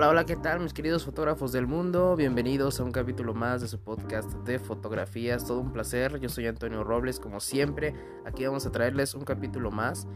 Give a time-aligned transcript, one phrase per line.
[0.00, 2.16] Hola, hola, ¿qué tal mis queridos fotógrafos del mundo?
[2.16, 5.46] Bienvenidos a un capítulo más de su podcast de fotografías.
[5.46, 7.94] Todo un placer, yo soy Antonio Robles, como siempre.
[8.24, 10.08] Aquí vamos a traerles un capítulo más.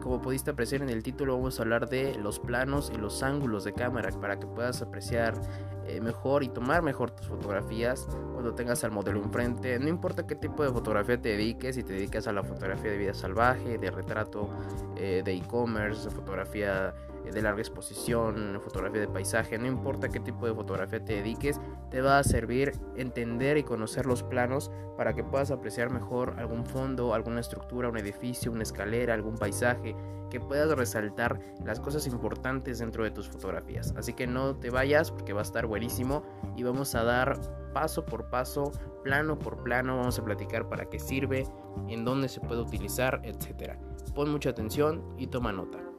[0.00, 3.64] como pudiste apreciar en el título, vamos a hablar de los planos y los ángulos
[3.64, 5.38] de cámara para que puedas apreciar
[5.86, 9.78] eh, mejor y tomar mejor tus fotografías cuando tengas al modelo enfrente.
[9.78, 12.96] No importa qué tipo de fotografía te dediques, si te dedicas a la fotografía de
[12.96, 14.48] vida salvaje, de retrato,
[14.96, 16.94] eh, de e-commerce, de fotografía
[17.30, 22.00] de larga exposición, fotografía de paisaje, no importa qué tipo de fotografía te dediques, te
[22.00, 27.14] va a servir entender y conocer los planos para que puedas apreciar mejor algún fondo,
[27.14, 29.96] alguna estructura, un edificio, una escalera, algún paisaje,
[30.30, 33.92] que puedas resaltar las cosas importantes dentro de tus fotografías.
[33.98, 36.22] Así que no te vayas porque va a estar buenísimo
[36.56, 37.38] y vamos a dar
[37.74, 38.72] paso por paso,
[39.04, 41.46] plano por plano, vamos a platicar para qué sirve,
[41.88, 43.74] en dónde se puede utilizar, etc.
[44.14, 45.91] Pon mucha atención y toma nota.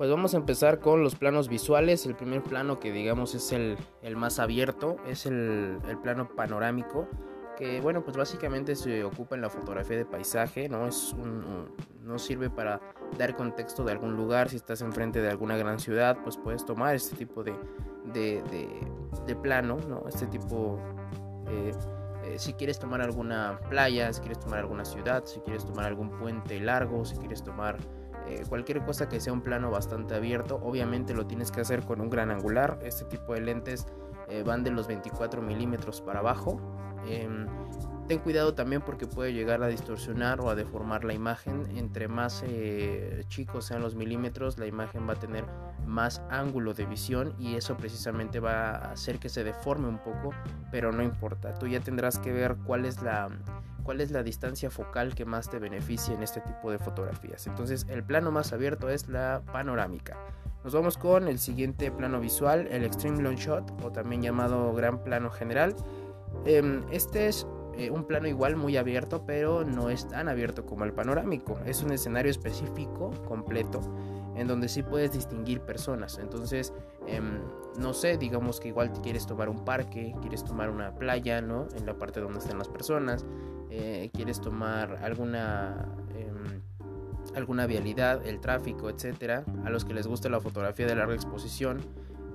[0.00, 2.06] Pues vamos a empezar con los planos visuales.
[2.06, 3.76] El primer plano que digamos es el,
[4.16, 7.06] más abierto, es el, plano panorámico,
[7.58, 10.86] que bueno, pues básicamente se ocupa en la fotografía de paisaje, ¿no?
[10.86, 11.14] Es
[12.02, 12.80] no sirve para
[13.18, 16.94] dar contexto de algún lugar, si estás enfrente de alguna gran ciudad, pues puedes tomar
[16.94, 17.52] este tipo de,
[18.14, 20.08] de, plano, ¿no?
[20.08, 20.80] Este tipo...
[21.46, 21.72] Eh,
[22.24, 26.08] eh, si quieres tomar alguna playa, si quieres tomar alguna ciudad, si quieres tomar algún
[26.18, 27.76] puente largo, si quieres tomar
[28.28, 32.00] eh, cualquier cosa que sea un plano bastante abierto, obviamente lo tienes que hacer con
[32.00, 32.78] un gran angular.
[32.82, 33.86] Este tipo de lentes
[34.28, 36.60] eh, van de los 24 milímetros para abajo.
[37.06, 37.46] Em,
[38.06, 41.66] ten cuidado también porque puede llegar a distorsionar o a deformar la imagen.
[41.76, 45.44] Entre más eh, chicos sean los milímetros, la imagen va a tener
[45.86, 50.30] más ángulo de visión y eso precisamente va a hacer que se deforme un poco,
[50.70, 51.54] pero no importa.
[51.54, 53.28] Tú ya tendrás que ver cuál es la
[53.82, 57.46] cuál es la distancia focal que más te beneficia en este tipo de fotografías.
[57.46, 60.16] Entonces el plano más abierto es la panorámica.
[60.62, 65.02] Nos vamos con el siguiente plano visual, el Extreme Long Shot o también llamado Gran
[65.02, 65.74] Plano General.
[66.44, 70.84] Em, este es eh, un plano igual muy abierto, pero no es tan abierto como
[70.84, 71.58] el panorámico.
[71.64, 73.80] Es un escenario específico, completo,
[74.36, 76.18] en donde sí puedes distinguir personas.
[76.18, 76.74] Entonces,
[77.06, 77.40] em,
[77.78, 81.68] no sé, digamos que igual quieres tomar un parque, quieres tomar una playa, ¿no?
[81.76, 83.24] En la parte donde están las personas,
[83.70, 85.86] eh, quieres tomar alguna
[86.16, 86.60] em,
[87.34, 91.80] alguna vialidad, el tráfico, etcétera, a los que les gusta la fotografía de larga exposición,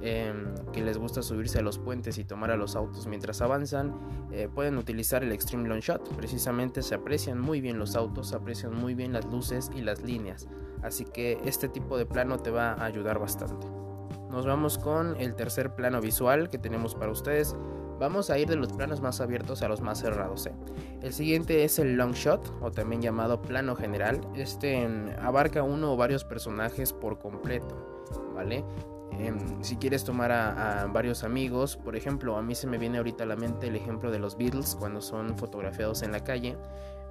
[0.01, 3.93] em, que les gusta subirse a los puentes y tomar a los autos mientras avanzan,
[4.31, 6.15] eh, pueden utilizar el Extreme Long Shot.
[6.15, 10.01] Precisamente se aprecian muy bien los autos, se aprecian muy bien las luces y las
[10.03, 10.47] líneas.
[10.81, 13.84] Así que este tipo de plano te va a ayudar bastante.
[14.29, 17.55] Nos vamos con el tercer plano visual que tenemos para ustedes.
[17.99, 20.47] Vamos a ir de los planos más abiertos a los más cerrados.
[20.47, 20.53] ¿eh?
[21.01, 24.19] El siguiente es el long shot o también llamado plano general.
[24.35, 24.87] Este
[25.21, 28.03] abarca uno o varios personajes por completo,
[28.33, 28.65] ¿vale?
[29.11, 33.23] Em, si quieres tomar a, varios amigos, por ejemplo, a mí se me viene ahorita
[33.23, 36.57] a la mente el ejemplo de los Beatles cuando son fotografiados en la calle.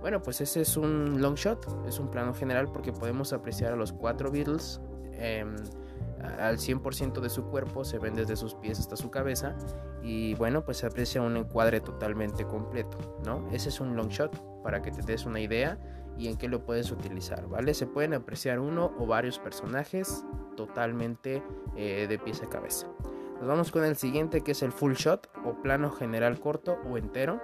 [0.01, 3.77] Bueno, pues ese es un long shot, es un plano general porque podemos apreciar a
[3.77, 4.81] los cuatro Beatles.
[5.13, 5.57] Em,
[6.39, 9.57] al 100% de su cuerpo, se ven desde sus pies hasta su cabeza
[10.03, 13.49] y bueno, pues se aprecia un encuadre totalmente completo, ¿no?
[13.53, 15.79] Ese es un long shot para que te des una idea
[16.17, 17.75] y en qué lo puedes utilizar, ¿vale?
[17.75, 20.25] Se pueden apreciar uno o varios personajes
[20.57, 21.43] totalmente
[21.77, 22.87] eh, de pies a cabeza.
[23.39, 26.97] Nos vamos con el siguiente que es el full shot o plano general corto o
[26.97, 27.41] entero.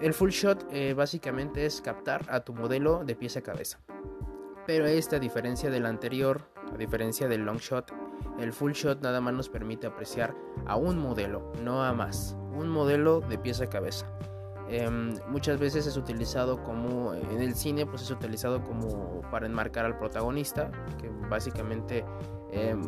[0.00, 3.78] El full shot eh, básicamente es captar a tu modelo de pies a cabeza.
[4.66, 7.92] Pero esta, a diferencia del anterior, a diferencia del long shot,
[8.38, 10.34] el full shot nada más nos permite apreciar
[10.66, 12.36] a un modelo, no a más.
[12.54, 14.06] Un modelo de pieza a cabeza.
[14.68, 19.84] Em, muchas veces es utilizado como en el cine, pues es utilizado como para enmarcar
[19.84, 22.04] al protagonista, que básicamente
[22.52, 22.82] em,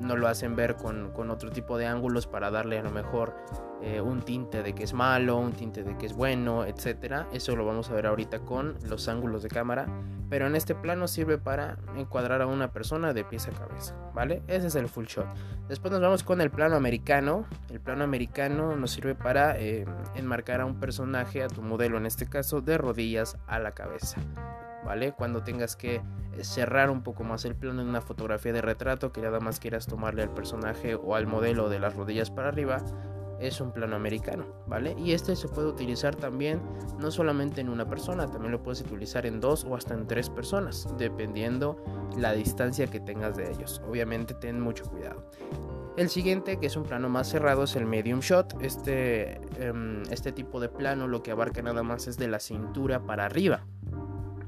[0.00, 3.34] no lo hacen ver con, con, otro tipo de ángulos para darle a lo mejor
[3.82, 7.28] eh, un tinte de que es malo, un tinte de que es bueno, etcétera.
[7.32, 9.86] Eso lo vamos a ver ahorita con los ángulos de cámara.
[10.30, 14.42] Pero en este plano sirve para encuadrar a una persona de pies a cabeza, ¿vale?
[14.48, 15.26] Ese es el full shot.
[15.68, 17.46] Después nos vamos con el plano americano.
[17.70, 19.84] El plano americano nos sirve para eh,
[20.14, 24.20] enmarcar a un personaje, a tu modelo en este caso, de rodillas a la cabeza.
[24.86, 25.12] ¿Vale?
[25.12, 29.12] Cuando tengas que eh, cerrar un poco más el plano en una fotografía de retrato
[29.12, 32.78] que nada más quieras tomarle al personaje o al modelo de las rodillas para arriba,
[33.40, 34.94] es un plano americano, ¿vale?
[34.96, 36.62] Y este se puede utilizar también
[36.98, 40.30] no solamente en una persona, también lo puedes utilizar en dos o hasta en tres
[40.30, 41.82] personas, dependiendo
[42.16, 43.82] la distancia que tengas de ellos.
[43.88, 45.28] Obviamente ten mucho cuidado.
[45.96, 48.54] El siguiente, que es un plano más cerrado, es el medium shot.
[48.60, 53.00] Este, em, este tipo de plano lo que abarca nada más es de la cintura
[53.00, 53.64] para arriba.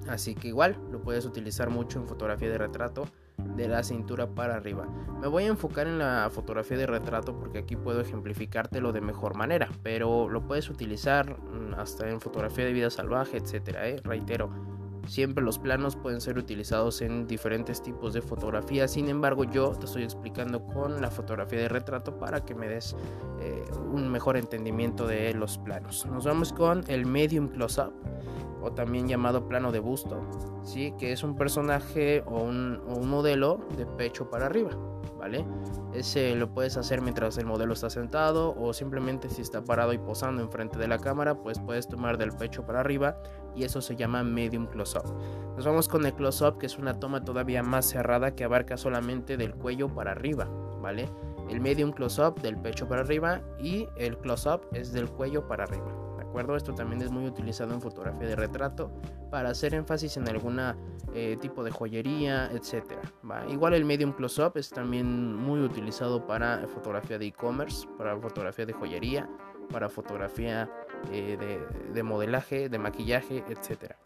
[0.09, 4.57] Así que igual lo puedes utilizar mucho en fotografía de retrato de la cintura para
[4.57, 4.87] arriba.
[5.21, 9.37] Me voy a enfocar en la fotografía de retrato porque aquí puedo ejemplificártelo de mejor
[9.37, 13.89] manera, pero lo puedes utilizar mm, hasta en fotografía de vida salvaje, etcétera.
[13.89, 14.01] ¿eh?
[14.03, 14.51] Reitero,
[15.09, 18.87] siempre los planos pueden ser utilizados en diferentes tipos de fotografía.
[18.87, 22.95] Sin embargo, yo te estoy explicando con la fotografía de retrato para que me des
[23.41, 26.07] eh, un mejor entendimiento de los planos.
[26.07, 27.93] Nos vamos con el medium close-up
[28.63, 30.21] o también llamado plano de busto,
[30.63, 30.93] ¿sí?
[30.99, 34.71] que es un personaje o un, modelo de pecho para arriba.
[35.19, 35.45] ¿Vale?
[35.95, 39.99] Ese lo puedes hacer mientras el modelo está sentado o simplemente si está parado y
[39.99, 43.17] posando enfrente de la cámara, pues puedes tomar del pecho para arriba
[43.59, 45.05] y eso se llama medium close-up.
[45.57, 49.37] Nos vamos con el close-up que es una toma todavía más cerrada que abarca solamente
[49.37, 50.49] del cuello para arriba,
[50.81, 51.09] ¿vale?
[51.51, 56.09] El medium close-up del pecho para arriba y el close-up es del cuello para arriba
[56.29, 56.57] acuerdo?
[56.57, 58.91] Esto también es muy utilizado en fotografía de retrato
[59.31, 60.61] para hacer énfasis en algún
[61.15, 63.03] eh, tipo de joyería, etcétera.
[63.49, 68.73] Igual el medium close-up es también muy utilizado para fotografía de e-commerce, para fotografía de
[68.73, 69.29] joyería,
[69.71, 70.71] para fotografía
[71.13, 73.97] eh, de, de modelaje, de maquillaje, etcétera.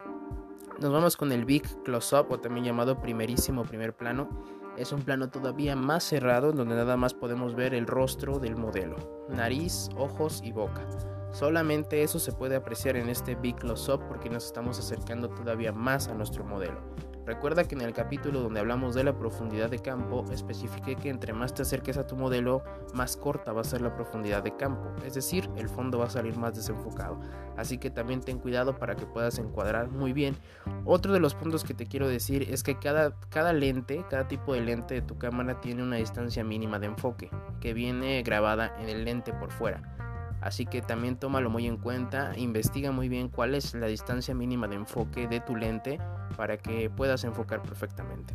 [0.81, 4.29] Nos vamos con el Big Close-Up o también llamado primerísimo primer plano.
[4.77, 9.27] Es un plano todavía más cerrado donde nada más podemos ver el rostro del modelo,
[9.29, 10.87] nariz, ojos y boca.
[11.31, 16.09] Solamente eso se puede apreciar en este Big Close-Up porque nos estamos acercando todavía más
[16.09, 16.81] a nuestro modelo.
[17.25, 21.33] Recuerda que en el capítulo donde hablamos de la profundidad de campo, especifiqué que entre
[21.33, 22.65] más te acerques a tu modelo,
[22.95, 26.11] más corta va a ser la profundidad de campo, es decir, el fondo va a
[26.11, 27.21] salir más desenfocado.
[27.57, 30.37] Así que también ten cuidado para que puedas encuadrar muy bien.
[30.85, 34.55] Otro de los puntos que te quiero decir es que cada, cada lente, cada tipo
[34.55, 37.31] de lente de tu cámara tiene una distancia mínima de enfoque,
[37.61, 40.12] que viene grabada en el lente por fuera.
[40.43, 44.67] Así que también tómalo muy en cuenta, investiga muy bien cuál es la distancia mínima
[44.67, 46.01] de enfoque de tu lente
[46.37, 48.35] para que puedas enfocar perfectamente.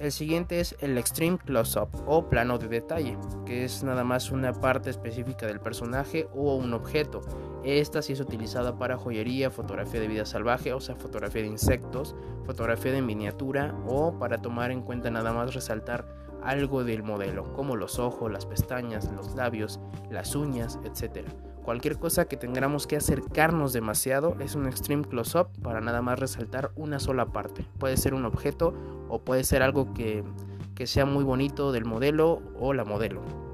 [0.00, 4.52] El siguiente es el Extreme Close-Up o plano de detalle, que es nada más una
[4.52, 7.20] parte específica del personaje o un objeto.
[7.64, 12.14] Esta sí es utilizada para joyería, fotografía de vida salvaje, o sea, fotografía de insectos,
[12.46, 16.06] fotografía de miniatura o para tomar en cuenta nada más resaltar
[16.42, 21.28] algo del modelo, como los ojos, las pestañas, los labios, las uñas, etc.
[21.62, 26.72] Cualquier cosa que tengamos que acercarnos demasiado es un extreme close-up para nada más resaltar
[26.76, 27.66] una sola parte.
[27.78, 28.74] Puede ser un objeto
[29.08, 30.24] o puede ser algo que,
[30.74, 33.47] que sea muy bonito del modelo o la modelo.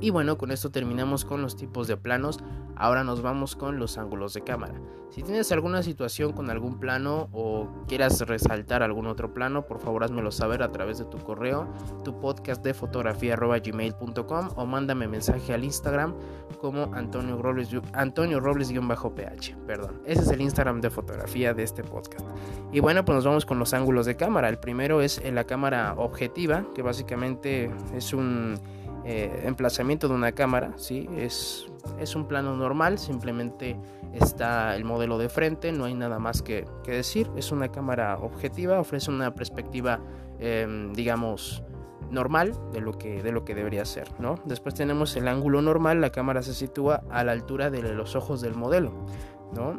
[0.00, 2.38] Y bueno, con esto terminamos con los tipos de planos.
[2.76, 4.74] Ahora nos vamos con los ángulos de cámara.
[5.10, 10.04] Si tienes alguna situación con algún plano o quieras resaltar algún otro plano, por favor
[10.04, 11.66] házmelo saber a través de tu correo,
[12.04, 16.14] tu podcast de fotografía gmail.com o mándame mensaje al Instagram
[16.60, 19.56] como Antonio Robles, Antonio Robles-ph.
[19.66, 22.26] Perdón, ese es el Instagram de fotografía de este podcast.
[22.70, 24.48] Y bueno, pues nos vamos con los ángulos de cámara.
[24.48, 28.60] El primero es la cámara objetiva, que básicamente es un
[29.10, 31.08] eh, emplazamiento de una cámara, ¿sí?
[31.16, 31.66] Es,
[31.98, 33.74] es un plano normal, simplemente
[34.12, 37.30] está el modelo de frente, no hay nada más que, decir.
[37.34, 39.98] Es una cámara objetiva, ofrece una perspectiva,
[40.40, 41.62] em, digamos,
[42.10, 44.34] normal de lo que de lo que debería ser, ¿no?
[44.44, 48.42] Después tenemos el ángulo normal, la cámara se sitúa a la altura de los ojos
[48.42, 48.92] del modelo.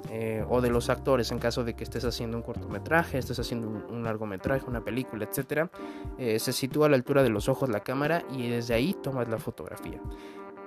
[0.10, 3.68] Eh, o de los actores en caso de que estés haciendo un cortometraje, estés haciendo
[3.68, 5.70] un, largometraje, una película, etc.
[6.18, 9.30] Eh, se sitúa a la altura de los ojos la cámara y desde ahí tomas
[9.30, 10.02] la fotografía.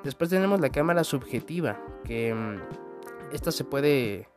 [0.04, 4.28] Después tenemos la cámara subjetiva, que mm, esta se puede,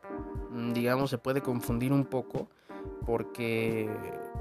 [0.50, 2.48] mm, digamos, se puede confundir un poco
[3.04, 3.88] porque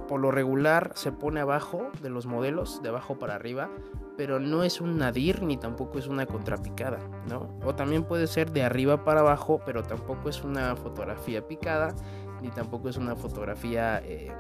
[0.08, 3.70] por lo regular se pone abajo de los modelos, de abajo para arriba,
[4.18, 7.58] pero no es un nadir ni tampoco es una contrapicada, ¿no?
[7.64, 11.94] O también puede ser de arriba para abajo, pero tampoco es una fotografía picada,
[12.42, 14.32] ni tampoco es una fotografía eh, eh,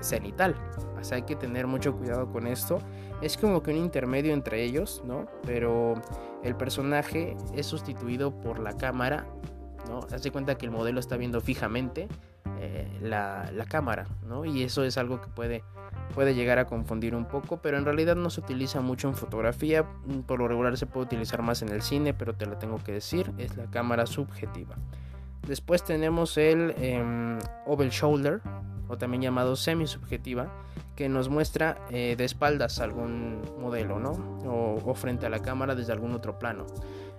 [0.00, 0.54] cenital.
[0.98, 2.78] Así hay que tener mucho cuidado con esto.
[3.20, 5.26] Es como que un intermedio entre ellos, ¿no?
[5.44, 5.94] Pero
[6.42, 9.26] el personaje es sustituido por la cámara,
[9.88, 10.00] ¿no?
[10.12, 12.08] Haz cuenta que el modelo está viendo fijamente
[12.60, 14.44] eh, la, la, cámara, ¿no?
[14.44, 15.62] Y eso es algo que puede
[16.14, 19.82] puede llegar a confundir un poco, pero en realidad no se utiliza mucho en fotografía,
[19.82, 22.78] mm, por lo regular se puede utilizar más en el cine, pero te lo tengo
[22.82, 24.76] que decir, es la cámara subjetiva.
[25.46, 28.40] Después tenemos el eh, Oval Shoulder,
[28.88, 30.48] o también llamado semi-subjetiva,
[30.96, 34.10] que nos muestra eh, de espaldas algún modelo, ¿no?
[34.44, 36.66] O, frente a la cámara desde algún otro plano.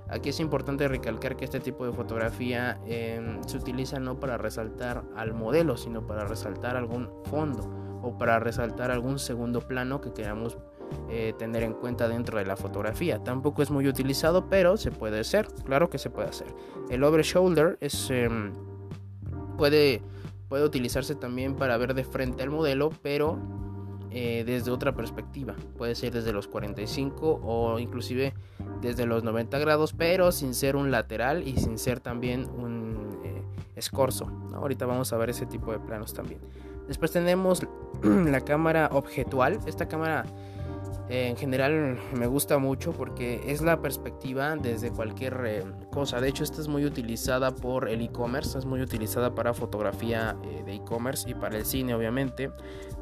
[0.10, 5.04] Aquí es importante recalcar que este tipo de fotografía em, se utiliza no para resaltar
[5.16, 10.58] al modelo, sino para resaltar algún fondo o para resaltar algún segundo plano que queramos
[11.10, 13.24] eh, tener en cuenta dentro de la fotografía.
[13.24, 16.48] Tampoco es muy utilizado, pero se puede hacer, claro que se puede hacer.
[16.90, 18.54] El over shoulder es, em,
[19.58, 20.02] puede,
[20.48, 23.40] puede utilizarse también para ver de frente al modelo, pero
[24.12, 25.56] eh, desde otra perspectiva.
[25.78, 28.34] Puede ser desde los 45 o inclusive
[28.82, 33.44] desde los 90 grados, pero sin ser un lateral y sin ser también un eh,
[33.76, 34.26] escorzo.
[34.54, 36.40] Ahorita vamos a ver ese tipo de planos también.
[36.90, 37.66] Después tenemos
[38.04, 39.60] la cámara objetual.
[39.68, 40.26] Esta cámara
[41.10, 46.22] en general me gusta mucho porque es la perspectiva desde cualquier eh, cosa.
[46.22, 50.64] De hecho, esta es muy utilizada por el e-commerce, es muy utilizada para fotografía eh,
[50.64, 52.52] de e-commerce y para el cine, obviamente,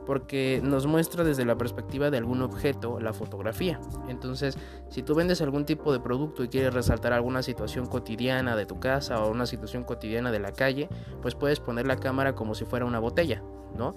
[0.06, 3.79] porque nos muestra desde la perspectiva de algún objeto la fotografía.
[4.08, 4.58] Entonces,
[4.89, 8.79] si tú vendes algún tipo de producto y quieres resaltar alguna situación cotidiana de tu
[8.79, 10.88] casa o una situación cotidiana de la calle,
[11.22, 13.44] pues puedes poner la cámara como si fuera una botella,
[13.76, 13.94] ¿no?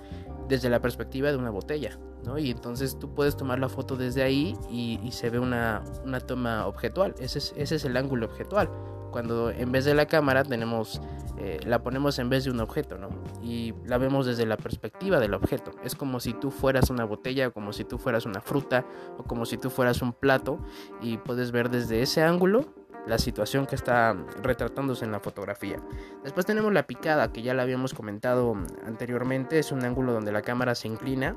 [0.49, 1.99] Desde la perspectiva de una botella.
[2.39, 5.83] Y entonces tú puedes tomar la foto desde ahí y, se ve una,
[6.27, 7.15] toma objetual.
[7.19, 8.71] Ese es, ese es, el ángulo objetual.
[9.11, 11.01] Cuando en vez de la cámara tenemos,
[11.39, 13.09] eh, la ponemos en vez de un objeto, ¿no?
[13.43, 15.73] Y la vemos desde la perspectiva del objeto.
[15.83, 18.85] Es como si tú fueras una botella, o como si tú fueras una fruta,
[19.19, 20.59] o como si tú fueras un plato,
[21.01, 22.67] y puedes ver desde ese ángulo
[23.07, 25.79] la situación que está retratándose en la fotografía.
[26.23, 30.43] Después tenemos la picada, que ya la habíamos comentado anteriormente, es un ángulo donde la
[30.43, 31.37] cámara se inclina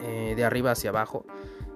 [0.00, 1.24] eh, de arriba hacia abajo.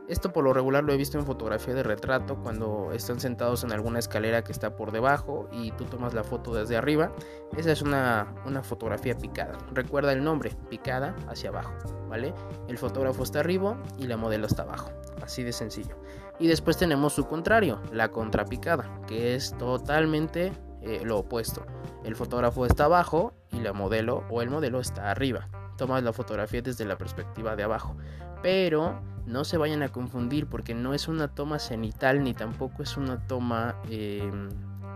[0.09, 3.73] Esto por lo regular lo he visto en fotografía de retrato cuando están sentados en
[3.73, 7.12] alguna escalera que está por debajo y tú tomas la foto desde arriba.
[7.56, 9.56] Esa es una, fotografía picada.
[9.73, 11.73] Recuerda el nombre, picada hacia abajo,
[12.09, 12.35] ¿vale?
[12.68, 14.90] El fotógrafo está arriba y la modelo está abajo.
[15.23, 15.97] Así de sencillo.
[16.40, 21.64] Y después tenemos su contrario, la contrapicada, que es totalmente eh, lo opuesto.
[22.02, 25.49] El fotógrafo está abajo y la modelo o el modelo está arriba
[25.82, 27.96] tomas la fotografía desde la perspectiva de abajo.
[28.40, 32.96] Pero no se vayan a confundir porque no es una toma cenital ni tampoco es
[32.96, 34.48] una toma em,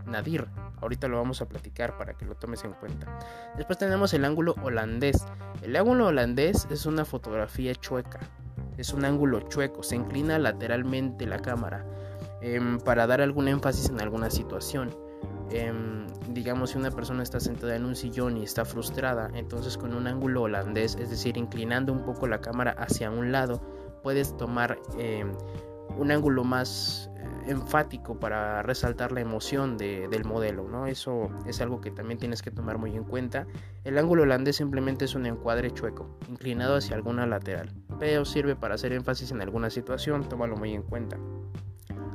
[0.06, 0.46] nadir.
[0.80, 3.18] Ahorita lo vamos a platicar para que lo tomes en cuenta.
[3.56, 5.26] Después tenemos el ángulo holandés.
[5.60, 8.20] El ángulo holandés es una fotografía chueca.
[8.78, 9.82] Es un ángulo chueco.
[9.82, 11.84] Se inclina lateralmente la cámara
[12.42, 14.94] em, para dar algún énfasis en alguna situación.
[15.50, 19.94] Em, digamos si una persona está sentada en un sillón y está frustrada, entonces con
[19.94, 23.60] un ángulo holandés, es decir, inclinando un poco la cámara hacia un lado,
[24.02, 25.32] puedes tomar em,
[25.96, 30.86] un ángulo más eh, enfático para resaltar la emoción del modelo, ¿no?
[30.86, 33.46] Eso es algo que también tienes que tomar muy en cuenta.
[33.84, 38.74] El ángulo holandés simplemente es un encuadre chueco, inclinado hacia alguna lateral, pero sirve para
[38.74, 41.18] hacer énfasis en alguna situación, tómalo muy en cuenta.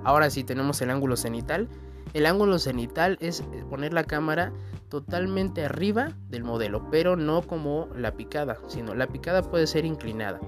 [0.03, 1.69] Ahora sí tenemos el ángulo cenital,
[2.13, 4.51] el ángulo cenital es poner la cámara
[4.89, 10.39] totalmente arriba del modelo, pero no como la picada, sino la picada puede ser inclinada.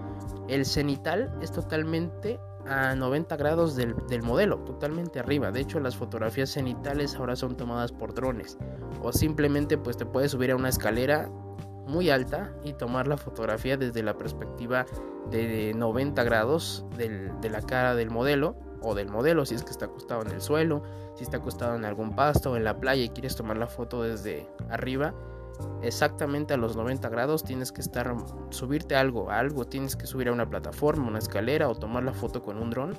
[0.50, 5.51] El cenital es totalmente a 90 grados del, modelo, totalmente arriba.
[5.51, 8.57] De hecho, las fotografías cenitales ahora son tomadas por drones.
[9.01, 11.29] O simplemente pues te puedes subir a una escalera
[11.88, 14.86] muy alta y tomar la fotografía desde la perspectiva
[15.29, 19.85] de 90 grados de la cara del modelo o del modelo si es que está
[19.85, 20.83] acostado en el suelo,
[21.15, 24.49] si está acostado en algún pasto en la playa y quieres tomar la foto desde
[24.69, 25.13] arriba,
[25.81, 28.15] exactamente a los 90 grados tienes que estar
[28.49, 32.41] subirte algo, algo tienes que subir a una plataforma, una escalera o tomar la foto
[32.41, 32.97] con un dron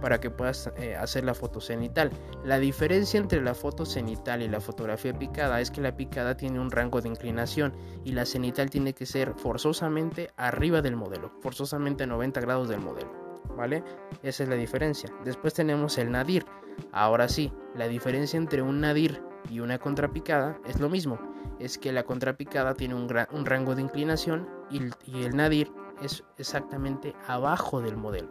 [0.00, 2.10] para que puedas eh, hacer la foto cenital.
[2.44, 6.60] La diferencia entre la foto cenital y la fotografía picada es que la picada tiene
[6.60, 7.74] un rango de inclinación
[8.04, 12.80] y la cenital tiene que ser forzosamente arriba del modelo, forzosamente a 90 grados del
[12.80, 13.25] modelo.
[13.56, 13.82] ¿Vale?
[14.22, 15.10] Esa es la diferencia.
[15.24, 16.44] Después tenemos el nadir.
[16.92, 21.18] Ahora sí, la diferencia entre un nadir y una contrapicada es lo mismo.
[21.58, 25.72] Es que la contrapicada tiene un, un rango de inclinación y, y el nadir
[26.02, 28.28] es exactamente abajo del modelo.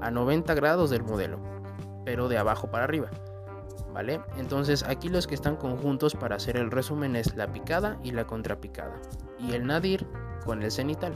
[0.00, 1.40] A 90 grados del modelo,
[2.04, 3.10] pero de abajo para arriba.
[3.92, 4.20] ¿Vale?
[4.36, 8.24] Entonces aquí los que están conjuntos para hacer el resumen es la picada y la
[8.24, 9.00] contrapicada.
[9.38, 10.06] Y el nadir
[10.44, 11.12] con el cenital.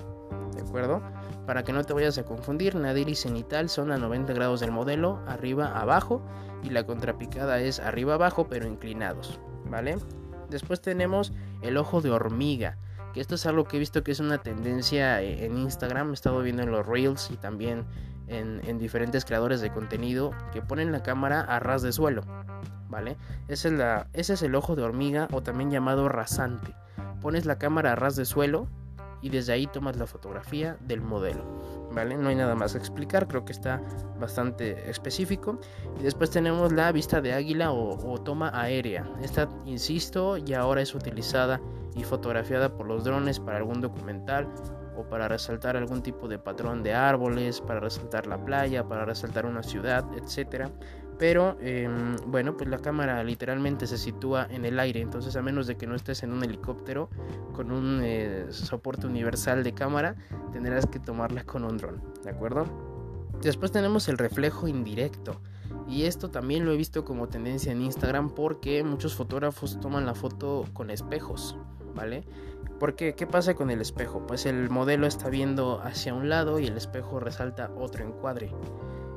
[0.54, 1.00] ¿De acuerdo?
[1.46, 4.70] Para que no te vayas a confundir, nadir y cenital son a 90 grados del
[4.72, 6.22] modelo, arriba abajo,
[6.62, 9.98] y la contrapicada es arriba abajo pero inclinados, ¿vale?
[10.48, 11.32] Después tenemos
[11.62, 12.78] el ojo de hormiga,
[13.12, 16.14] que esto es algo que he visto que es una tendencia eh, en Instagram, he
[16.14, 17.84] estado viendo en los Reels y también
[18.26, 22.22] en, diferentes creadores de contenido que ponen la cámara a ras de suelo,
[22.88, 23.16] ¿vale?
[23.48, 26.74] Ese es, la, ese es el ojo de hormiga o también llamado rasante.
[27.20, 28.68] Pones la cámara a ras de suelo
[29.25, 31.47] y desde ahí tomas la fotografía del modelo.
[31.90, 32.19] ¿Vale?
[32.19, 33.81] No hay nada más a explicar, creo que está
[34.21, 35.59] bastante específico.
[35.99, 39.11] Y después tenemos la vista de águila o, toma aérea.
[39.23, 41.59] Esta, insisto, ya ahora es utilizada
[41.97, 44.47] y fotografiada por los drones para algún documental
[44.95, 49.47] o para resaltar algún tipo de patrón de árboles, para resaltar la playa, para resaltar
[49.47, 50.69] una ciudad, etc.
[51.18, 55.66] Pero em, bueno, pues la cámara literalmente se sitúa en el aire, entonces a menos
[55.66, 57.09] de que no estés en un helicóptero
[57.52, 60.16] con un eh, soporte universal de cámara,
[60.52, 62.66] tendrás que tomarla con un dron, ¿de acuerdo?
[63.40, 65.40] Después tenemos el reflejo indirecto.
[65.87, 70.14] Y esto también lo he visto como tendencia en Instagram porque muchos fotógrafos toman la
[70.14, 71.59] foto con espejos,
[71.94, 72.25] ¿vale?
[72.80, 74.26] Porque, ¿qué pasa con el espejo?
[74.26, 78.50] Pues el modelo está viendo hacia un lado y el espejo resalta otro encuadre.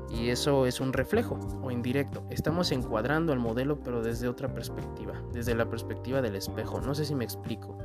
[0.09, 2.23] Y eso es un reflejo o indirecto.
[2.29, 6.79] Estamos encuadrando al modelo pero desde otra perspectiva, desde la perspectiva del espejo.
[6.81, 7.77] No sé si me explico,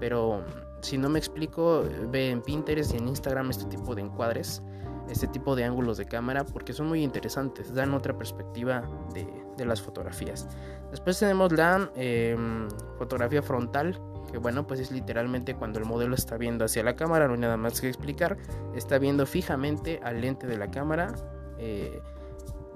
[0.00, 0.42] pero
[0.80, 4.62] si no me explico, ve en Pinterest y en Instagram este tipo de encuadres,
[5.10, 9.80] este tipo de ángulos de cámara porque son muy interesantes, dan otra perspectiva de, las
[9.80, 10.48] fotografías.
[10.90, 12.68] Después tenemos la em,
[12.98, 13.98] fotografía frontal,
[14.30, 17.40] que bueno, pues es literalmente cuando el modelo está viendo hacia la cámara, no hay
[17.40, 18.36] nada más que explicar,
[18.74, 21.14] está viendo fijamente al lente de la cámara
[21.58, 22.00] eh,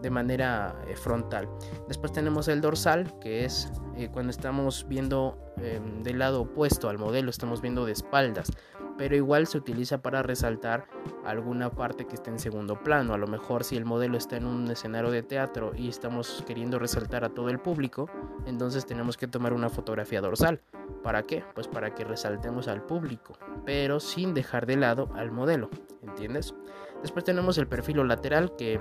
[0.02, 1.48] de manera eh, frontal.
[1.88, 6.98] Después tenemos el dorsal, que es eh, cuando estamos viendo em, del lado opuesto al
[6.98, 8.50] modelo, estamos viendo de espaldas,
[8.96, 10.86] pero igual se utiliza para resaltar
[11.24, 13.14] alguna parte que esté en segundo plano.
[13.14, 16.78] A lo mejor si el modelo está en un escenario de teatro y estamos queriendo
[16.78, 18.10] resaltar a todo el público,
[18.46, 20.60] entonces tenemos que tomar una fotografía dorsal.
[21.02, 21.44] ¿Para qué?
[21.54, 25.70] Pues para que resaltemos al público, pero sin dejar de lado al modelo,
[26.02, 26.54] ¿entiendes?
[27.02, 28.78] Después tenemos el perfil lateral que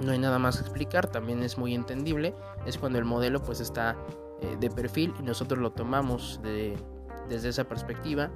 [0.00, 2.34] no hay nada más que explicar, también es muy entendible.
[2.66, 3.96] Es cuando el modelo pues está
[4.40, 6.40] eh, de perfil y nosotros lo tomamos
[7.28, 8.30] desde esa perspectiva.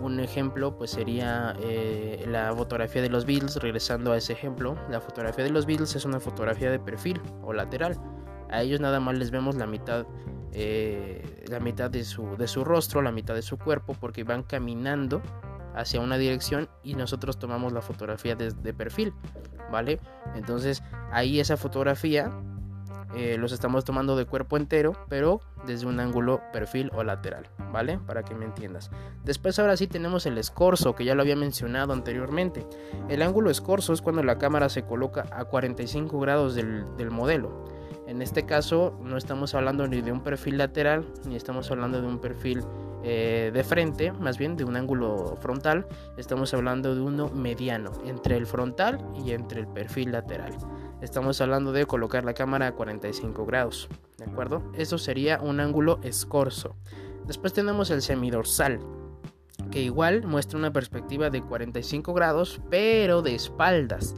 [0.00, 4.76] Un ejemplo pues sería eh, la fotografía de los Beatles, regresando a ese ejemplo.
[4.90, 7.98] La fotografía de los Beatles es una fotografía de perfil o lateral.
[8.50, 10.06] A ellos nada más les vemos la mitad,
[10.52, 14.42] eh, la mitad de su, de su rostro, la mitad de su cuerpo, porque van
[14.42, 15.22] caminando
[15.74, 19.12] hacia una dirección y nosotros tomamos la fotografía de, perfil,
[19.70, 20.00] ¿vale?
[20.34, 22.30] Entonces ahí esa fotografía
[23.14, 27.98] eh, los estamos tomando de cuerpo entero, pero desde un ángulo perfil o lateral, ¿vale?
[27.98, 28.90] Para que me entiendas.
[29.24, 32.66] Después ahora sí tenemos el escorzo, que ya lo había mencionado anteriormente.
[33.08, 37.64] El ángulo escorzo es cuando la cámara se coloca a 45 grados del modelo.
[38.06, 42.06] En este caso no estamos hablando ni de un perfil lateral, ni estamos hablando de
[42.06, 42.62] un perfil
[43.04, 45.86] eh, de frente, más bien de un ángulo frontal,
[46.16, 50.56] estamos hablando de uno mediano entre el frontal y entre el perfil lateral.
[51.00, 53.88] Estamos hablando de colocar la cámara a 45 grados,
[54.18, 54.62] ¿de acuerdo?
[54.74, 56.76] Eso sería un ángulo escorzo.
[57.26, 58.78] Después tenemos el semidorsal,
[59.70, 64.14] que igual muestra una perspectiva de 45 grados, pero de espaldas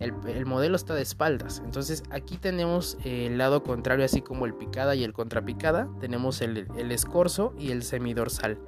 [0.00, 1.62] el, modelo está de espaldas.
[1.64, 5.88] Entonces aquí tenemos el lado contrario, así como el picada y el contrapicada.
[6.00, 8.58] Tenemos el, el escorzo y el semidorsal,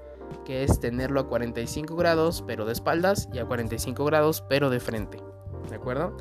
[0.44, 4.78] que es tenerlo a 45 grados pero de espaldas y a 45 grados pero de
[4.78, 5.18] frente.
[5.70, 6.16] ¿De acuerdo?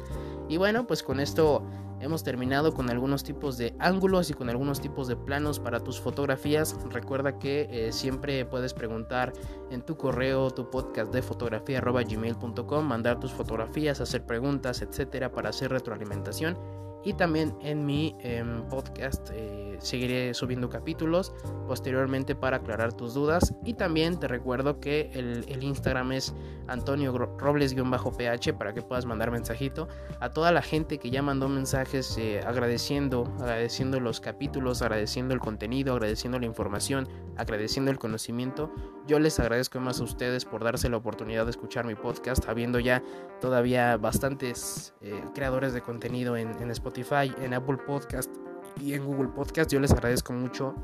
[0.51, 1.63] Y bueno, pues con esto
[2.01, 6.01] Hemos terminado con algunos tipos de ángulos y con algunos tipos de planos para tus
[6.01, 6.75] fotografías.
[6.89, 9.33] Recuerda que eh, siempre puedes preguntar
[9.69, 15.49] en tu correo, tu podcast de fotografía gmail.com, mandar tus fotografías, hacer preguntas, etcétera, para
[15.49, 21.33] hacer retroalimentación y también en mi em, podcast eh, seguiré subiendo capítulos
[21.67, 23.53] posteriormente para aclarar tus dudas.
[23.65, 26.33] Y también te recuerdo que el, Instagram es
[26.67, 29.87] Antonio Robles-PH para que puedas mandar mensajito
[30.19, 35.39] a toda la gente que ya mandó mensajes eh, agradeciendo, agradeciendo los capítulos, agradeciendo el
[35.39, 38.71] contenido, agradeciendo la información, agradeciendo el conocimiento.
[39.07, 42.79] Yo les agradezco más a ustedes por darse la oportunidad de escuchar mi podcast, habiendo
[42.79, 43.01] ya
[43.39, 48.31] todavía bastantes eh, creadores de contenido en, Spotify, en Apple Podcast
[48.79, 49.71] y en Google Podcast.
[49.71, 50.75] Yo les agradezco mucho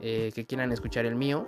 [0.00, 1.46] eh, que quieran escuchar el mío.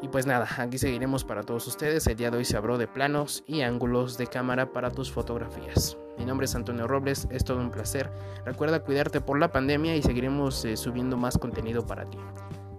[0.00, 2.06] Y pues nada, aquí seguiremos para todos ustedes.
[2.06, 5.96] El día de hoy se habló de planos y ángulos de cámara para tus fotografías.
[6.18, 8.10] Mi nombre es Antonio Robles, es todo un placer.
[8.44, 12.18] Recuerda cuidarte por la pandemia y seguiremos eh, subiendo más contenido para ti.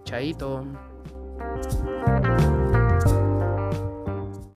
[0.05, 0.65] Chaito.
[1.43, 2.62] Thank you.